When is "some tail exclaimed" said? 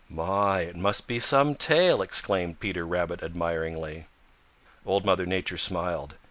1.19-2.59